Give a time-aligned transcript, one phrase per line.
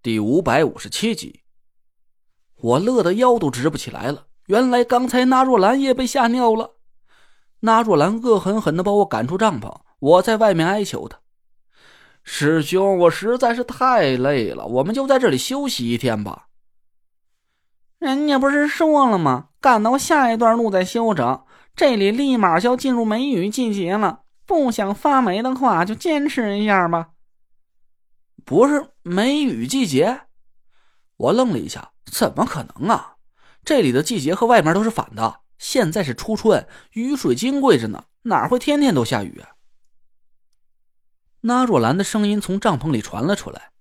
[0.00, 1.40] 第五百五十七集，
[2.54, 4.26] 我乐得腰都直不起来了。
[4.46, 6.76] 原来刚才那若兰也被吓尿了。
[7.60, 11.18] 那若兰恶狠狠的把我赶出帐篷，我在外面哀求他
[12.22, 16.46] ：“师兄，我实在是太累了，我们就在这里休息一天吧。”
[17.98, 19.48] 人家不是说了吗？
[19.60, 21.42] 赶到下一段路再休整。
[21.74, 27.08] 这里立马就要进入梅雨季节了，不想发霉的话，就坚持一下吧。
[28.48, 30.22] 不是梅雨季节，
[31.18, 33.16] 我愣了一下，怎么可能啊？
[33.62, 35.40] 这里的季节和外面都是反的。
[35.58, 39.50] 现在是初春，雨水金贵着呢，哪会天天都下雨啊？
[41.42, 43.72] 那若兰的声音从帐篷里传了出来：“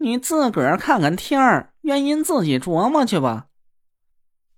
[0.00, 3.48] 你自个儿看看天儿，原因自己琢磨去吧。”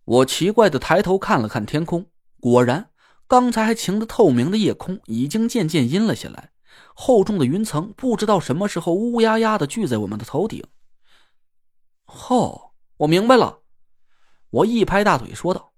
[0.07, 2.07] 我奇怪的抬头看了看天空，
[2.39, 2.91] 果然，
[3.27, 6.53] 刚才还晴的透明的夜空已经渐渐阴了下来。
[6.99, 10.65] 厚重的云层不知道什么时候乌压压的聚在我们的头顶。
[12.07, 13.59] 哦，我明白了，
[14.49, 15.73] 我一拍大腿说道：“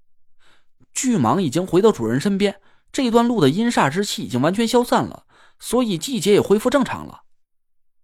[0.95, 2.61] 巨蟒已经回到主人身边，
[2.93, 5.25] 这段路的阴煞之气已经完全消散了，
[5.59, 7.23] 所以季节也恢复正常了。”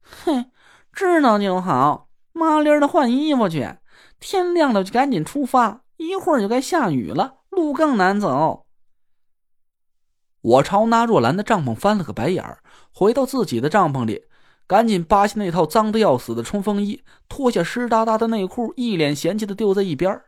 [0.02, 0.50] 哼，
[0.92, 3.76] 知道就好，麻利的换衣服去，
[4.18, 8.63] 天亮了就赶紧出发，一会儿就该下雨了，路更难走。
[10.44, 12.58] 我朝那若兰的帐篷翻了个白眼儿。
[12.92, 14.24] 回到自己的帐篷里，
[14.66, 20.20] 赶紧扒下那套脏的要死的冲锋衣，脱下湿哒哒的内裤，一脸嫌弃的丢在一边。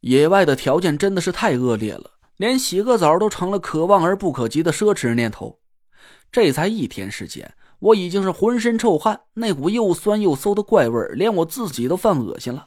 [0.00, 5.60] 野外的条件真的是太恶劣了，连洗个澡都成了可望而不可及的奢侈念头。
[6.32, 12.66] 这才一天时间，我已经是浑身臭汗，那股又酸又馊的怪味连我自己都犯恶心了。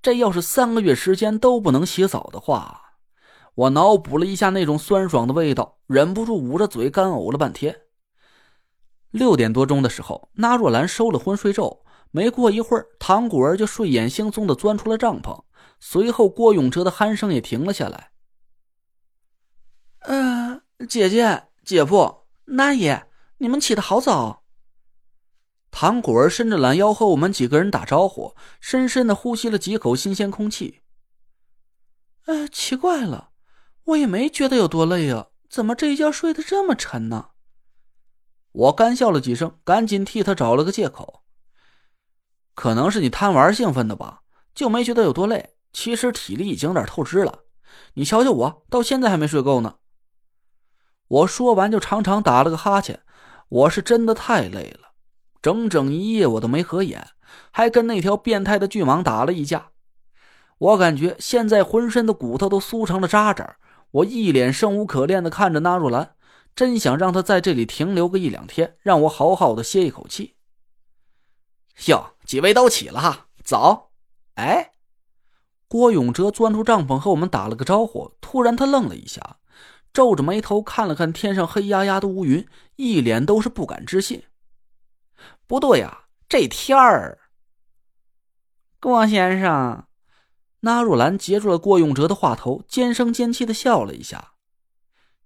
[0.00, 2.85] 这要是三个月时间都不能洗澡的话，
[3.56, 7.82] 我脑补了一下那种酸爽的味道，忍不住捂着嘴干呕了半天。
[9.10, 11.82] 六点多钟的时候，那若兰收了昏睡咒。
[12.10, 15.44] 没过一会儿，唐果儿就睡眼惺忪的钻出了帐篷。
[15.80, 18.12] 随后，郭永哲的鼾声也停了下来。
[20.00, 24.44] 呃，姐姐、姐夫、那爷，你们起得好早。
[25.70, 30.82] 唐果儿伸着懒腰和我们几个人打招呼，深深的呼吸了几口新鲜空气。
[32.26, 33.30] 呃，奇怪了，
[33.86, 37.30] 我也没觉得有多累啊，怎么这一觉睡得这么沉呢？
[38.50, 41.22] 我干笑了几声，赶紧替他找了个借口。
[42.54, 44.22] 可能是你贪玩兴奋的吧，
[44.54, 45.54] 就没觉得有多累。
[45.72, 47.40] 其实体力已经有点透支了。
[47.94, 49.76] 你瞧瞧我，到现在还没睡够呢。
[51.06, 53.02] 我说完就长长打了个哈欠。
[53.48, 54.88] 我是真的太累了，
[55.40, 57.06] 整整一夜我都没合眼，
[57.52, 59.70] 还跟那条变态的巨蟒打了一架。
[60.58, 63.58] 我感觉现在浑身的骨头都酥成了渣渣。
[63.96, 66.14] 我一脸生无可恋的看着纳若兰。
[66.54, 70.36] 真想让他在这里停留个一两天，让我好好的歇一口气。
[71.88, 73.90] 哟，几位都起了哈，早。
[74.36, 74.72] 哎，
[75.68, 79.36] 郭永哲钻出帐篷和我们打了个招呼，突然他愣了一下，
[79.92, 84.22] 皱着眉头看了看天上黑压压的乌云，一脸都是不敢置信。
[85.46, 87.18] 不对呀，这天儿。
[88.80, 89.85] 郭先生，
[90.60, 94.32] 纳若兰截住了郭永哲的话头，尖声尖气的笑了一下。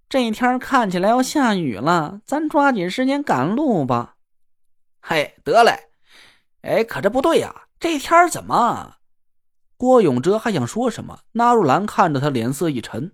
[0.09, 4.15] 这天看起来要下雨了，咱抓紧时间赶路吧。
[4.99, 5.89] 嘿，得嘞。
[6.61, 8.95] 哎，可这不对呀，这天怎么？
[9.77, 13.13] 郭永哲还想说什么，纳若兰看着他，脸色一沉。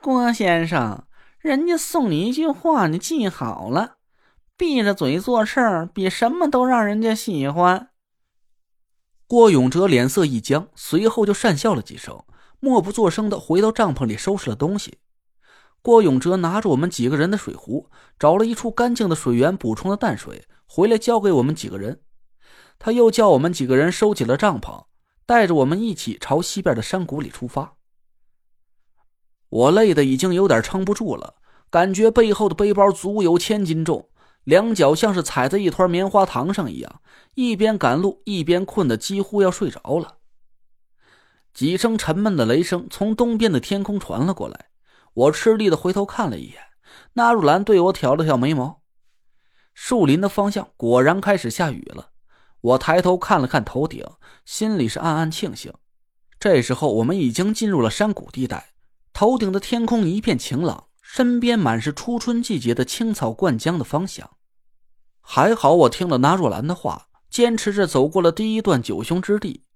[0.00, 1.04] 郭先生，
[1.38, 3.96] 人家送你一句话，你记好了：
[4.56, 7.90] 闭着嘴做事儿，比什么都让人家喜欢。
[9.32, 12.22] 郭永哲脸色一僵，随后就讪笑了几声，
[12.60, 14.98] 默不作声的回到帐篷里收拾了东西。
[15.80, 17.88] 郭永哲拿着我们几个人的水壶，
[18.18, 22.02] 找了一处干净的水源补充了淡水，回来交给我们几个人。
[22.78, 24.84] 他又叫我们几个人收起了帐篷，
[25.24, 27.76] 带着我们一起朝西边的山谷里出发。
[29.48, 31.36] 我累得已经有点撑不住了，
[31.70, 34.10] 感觉背后的背包足有千斤重，
[34.44, 37.00] 两脚像是踩在一团棉花糖上一样，
[37.34, 40.18] 一边赶路一边困得几乎要睡着了。
[41.54, 44.66] 几声沉闷的雷声从东边的天空传了过来。
[45.14, 46.58] 我吃力的回头看了一眼，
[47.12, 48.80] 纳入兰对我挑了挑眉毛。
[49.74, 52.10] 树林的方向果然开始下雨了。
[52.62, 54.04] 我抬头看了看头顶，
[54.46, 55.74] 心里是暗暗庆幸。
[56.40, 58.70] 这时候我们已经进入了山谷地带，
[59.12, 64.30] 头顶的天空一片晴朗，身边满是初春季节的青草灌浆的芳香。
[65.20, 69.66] 还好我听了纳若兰的话，坚持着走过了第一段九凶之地。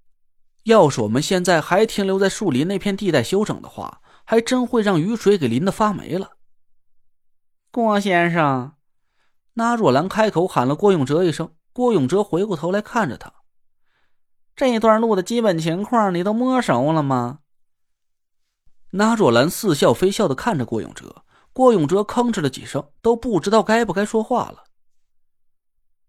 [0.62, 6.38] 要是我们现在还停留在树林那片地带休整的话，还真会让雨水给淋得发霉了。
[7.70, 8.72] 郭先生，
[9.52, 13.30] 那若兰开口喊了郭永哲一声，郭永哲回过头来看着他。
[14.54, 17.40] 这段路的基本情况你都摸熟了吗？
[18.92, 21.24] 那若兰似笑非笑的看着郭永哲，
[21.56, 24.64] 郭永哲吭哧了几声，都不知道该不该说话了。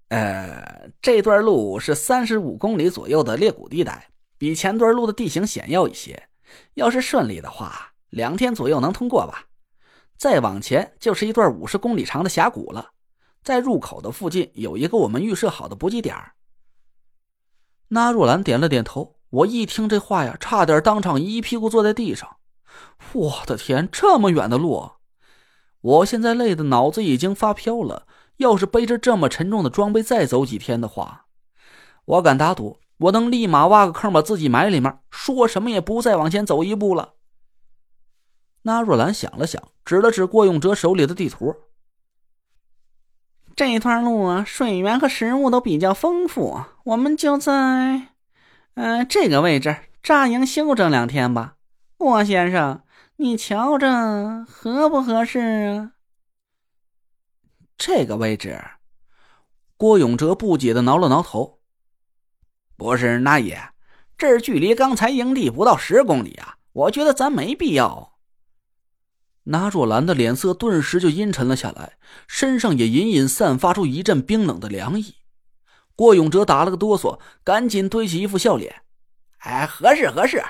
[0.09, 6.27] 呃，这段路是三十五公里左右的裂谷地带，比前段路的地形险要一些。
[6.73, 9.45] 要是顺利的话，两天左右能通过吧。
[10.17, 12.89] 再往前就是一段五十公里长的峡谷了，
[13.41, 16.13] 在入口的附近有一个我们预设好的补给点。
[17.88, 19.15] 那若兰点了点头。
[19.29, 22.35] 我一听这话呀，差点当场一屁股坐在地上。
[23.13, 24.91] 我的天，这么远的路，
[25.88, 28.06] 我现在累的脑子已经发飘了。
[28.38, 31.25] 要是背着这么沉重的装备再走几天的话，
[32.06, 37.13] 我敢打赌，我能立马挖个坑把自己埋里面，说什么也不再往前走一步了。
[38.63, 41.56] 那若兰想了想，指了指郭永哲手里的地图
[43.56, 48.10] ：“这一段路啊，水源和食物都比较丰富，我们就在，
[48.75, 51.56] 嗯，这个位置扎营休整两天吧。
[51.98, 52.81] 郭先生，
[53.18, 55.94] 你瞧着合不合适啊？”
[57.78, 58.64] 这个位置，
[59.75, 61.60] 郭永哲不解的挠了挠头。
[62.75, 63.72] 不是那爷，
[64.18, 68.19] 这距离刚才营地不到十公里啊，我觉得咱没必要。
[69.46, 71.98] 那若兰的脸色顿时就阴沉了下来，
[72.28, 75.16] 身上也隐隐散发出一阵冰冷的凉意。
[75.96, 78.84] 郭永哲打了个哆嗦，赶紧堆起一副笑脸
[79.40, 80.44] ：“哎，合适合适，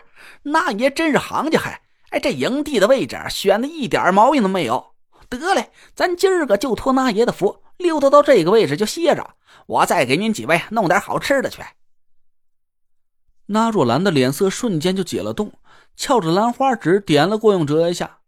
[0.44, 4.94] 那爷真是行家还哎，这营地的位置选的一点毛病都没有。”
[5.30, 9.32] 得嘞，咱今儿个就托那爷的福，溜达到这个位置就歇着。
[9.66, 11.62] 我再给您几位弄点好吃的去。
[13.48, 15.52] 那若兰的脸色瞬间就解了冻，
[15.98, 18.20] 翘着兰花指点了郭永哲一下：“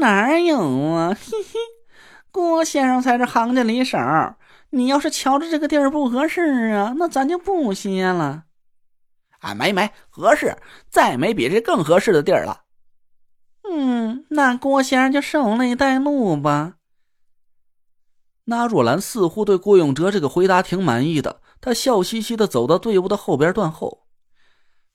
[0.00, 1.16] 哪有啊？
[1.16, 1.58] 嘿嘿，
[2.32, 3.98] 郭先生才是行家里手。
[4.70, 8.44] 你要是瞧着这个地儿不合适啊，那咱就不歇了。
[9.38, 10.56] 啊，没没合适，
[10.88, 12.62] 再没比这更合适的地儿了。”
[13.82, 16.74] 嗯，那郭先生就受累带路吧。
[18.44, 24.06] 那若兰似乎对郭永哲这个回答挺满意的，他笑嘻嘻的走到队伍的后边断后。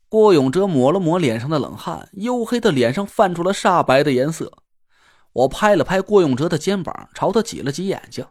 [0.08, 4.56] 郭永哲抹了抹脸上的冷汗，黝黑的脸上泛出了煞白的颜色。
[5.34, 8.24] 我拍了拍郭永哲的肩膀，朝他挤了挤眼睛：“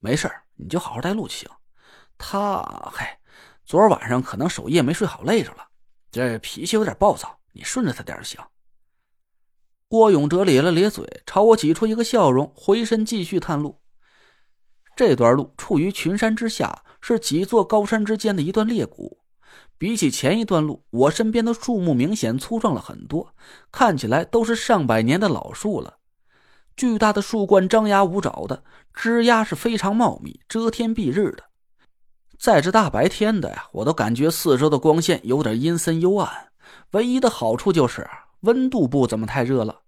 [0.00, 1.48] 没事你就好好带路就行。
[2.18, 3.20] 他，嗨，
[3.64, 5.68] 昨儿晚上可能守夜没睡好，累着了，
[6.10, 8.40] 这脾气有点暴躁，你顺着他点就行。”
[9.88, 13.80] 郭永哲咧了咧嘴，朝我挤出一个笑容，回身继续探路。
[14.96, 19.18] 这段路处于群山之下，是几座高山之间的一段裂谷。
[19.76, 23.34] 比起前一段路，我身边的树木明显粗壮了很多，
[23.70, 25.98] 看起来都是上百年的老树了。
[26.76, 31.44] 巨大的树冠张牙舞爪的，枝桠是非常茂密，遮天蔽日的。
[32.38, 36.48] 在这大白天的呀，我都感觉四周的光线有点阴森幽暗。
[36.92, 38.08] 唯一的好处就是
[38.44, 39.80] 温度不怎么太热了。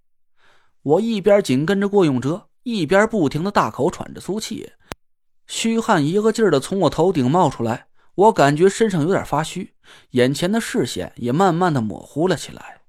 [0.83, 4.71] 我一边紧跟着郭永哲，一边不停的大口喘着粗气，
[5.47, 9.75] 虚汗一个劲儿的从我头顶冒出来，我感觉身上有点发虚，
[10.11, 12.83] 眼前的视线也慢慢的模糊了起来。